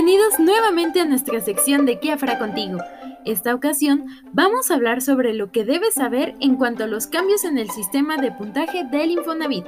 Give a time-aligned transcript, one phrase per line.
[0.00, 2.78] Bienvenidos nuevamente a nuestra sección de Kiafra contigo.
[3.24, 7.42] Esta ocasión vamos a hablar sobre lo que debes saber en cuanto a los cambios
[7.42, 9.66] en el sistema de puntaje del Infonavit.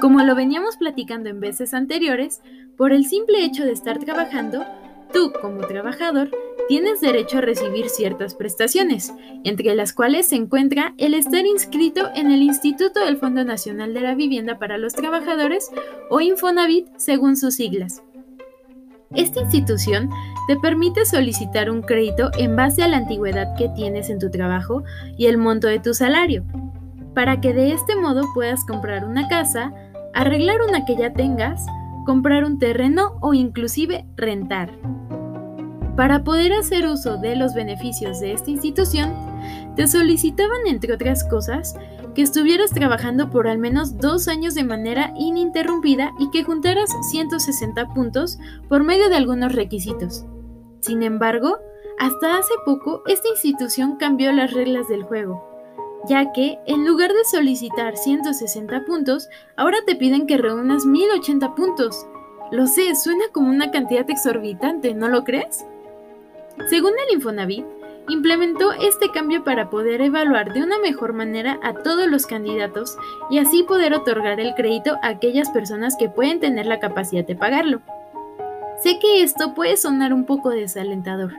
[0.00, 2.40] Como lo veníamos platicando en veces anteriores,
[2.78, 4.64] por el simple hecho de estar trabajando,
[5.12, 6.30] tú como trabajador
[6.66, 9.12] tienes derecho a recibir ciertas prestaciones,
[9.44, 14.00] entre las cuales se encuentra el estar inscrito en el Instituto del Fondo Nacional de
[14.00, 15.70] la Vivienda para los Trabajadores
[16.08, 18.02] o Infonavit según sus siglas.
[19.14, 20.10] Esta institución
[20.48, 24.82] te permite solicitar un crédito en base a la antigüedad que tienes en tu trabajo
[25.16, 26.44] y el monto de tu salario,
[27.14, 29.72] para que de este modo puedas comprar una casa,
[30.14, 31.64] arreglar una que ya tengas,
[32.04, 34.70] comprar un terreno o inclusive rentar.
[35.96, 39.14] Para poder hacer uso de los beneficios de esta institución,
[39.76, 41.76] te solicitaban, entre otras cosas,
[42.14, 47.88] que estuvieras trabajando por al menos dos años de manera ininterrumpida y que juntaras 160
[47.92, 50.24] puntos por medio de algunos requisitos.
[50.80, 51.58] Sin embargo,
[51.98, 55.42] hasta hace poco esta institución cambió las reglas del juego,
[56.08, 62.06] ya que en lugar de solicitar 160 puntos, ahora te piden que reúnas 1080 puntos.
[62.52, 65.64] Lo sé, suena como una cantidad exorbitante, ¿no lo crees?
[66.68, 67.64] Según el Infonavit,
[68.08, 72.96] implementó este cambio para poder evaluar de una mejor manera a todos los candidatos
[73.30, 77.36] y así poder otorgar el crédito a aquellas personas que pueden tener la capacidad de
[77.36, 77.80] pagarlo.
[78.82, 81.32] Sé que esto puede sonar un poco desalentador.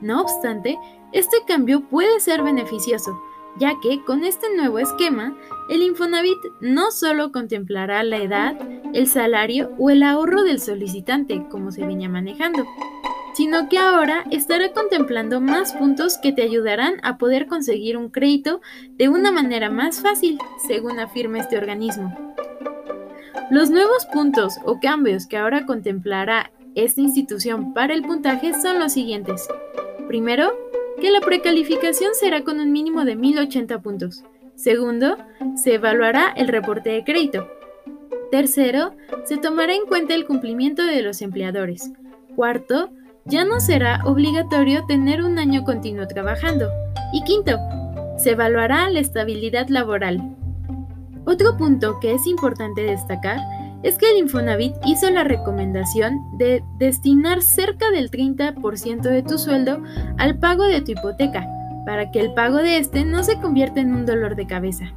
[0.00, 0.78] No obstante,
[1.12, 3.18] este cambio puede ser beneficioso,
[3.58, 5.34] ya que con este nuevo esquema,
[5.70, 8.58] el Infonavit no solo contemplará la edad,
[8.92, 12.66] el salario o el ahorro del solicitante, como se venía manejando,
[13.36, 18.62] sino que ahora estará contemplando más puntos que te ayudarán a poder conseguir un crédito
[18.92, 22.16] de una manera más fácil, según afirma este organismo.
[23.50, 28.94] Los nuevos puntos o cambios que ahora contemplará esta institución para el puntaje son los
[28.94, 29.46] siguientes.
[30.08, 30.54] Primero,
[30.98, 34.24] que la precalificación será con un mínimo de 1080 puntos.
[34.54, 35.18] Segundo,
[35.56, 37.50] se evaluará el reporte de crédito.
[38.30, 41.92] Tercero, se tomará en cuenta el cumplimiento de los empleadores.
[42.34, 42.90] Cuarto,
[43.26, 46.70] ya no será obligatorio tener un año continuo trabajando.
[47.12, 47.58] Y quinto,
[48.18, 50.36] se evaluará la estabilidad laboral.
[51.24, 53.40] Otro punto que es importante destacar
[53.82, 59.82] es que el Infonavit hizo la recomendación de destinar cerca del 30% de tu sueldo
[60.18, 61.46] al pago de tu hipoteca,
[61.84, 64.92] para que el pago de este no se convierta en un dolor de cabeza.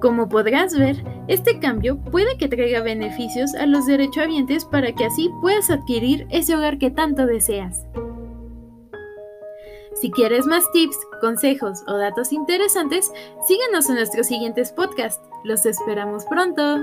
[0.00, 5.30] Como podrás ver, este cambio puede que traiga beneficios a los derechohabientes para que así
[5.40, 7.84] puedas adquirir ese hogar que tanto deseas.
[10.00, 13.12] Si quieres más tips, consejos o datos interesantes,
[13.44, 15.20] síguenos en nuestros siguientes podcasts.
[15.42, 16.78] Los esperamos pronto.